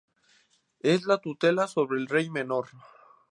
Es 0.79 1.03
la 1.05 1.19
tutela 1.19 1.67
sobre 1.67 1.99
el 1.99 2.07
rey 2.07 2.27
menor. 2.31 2.69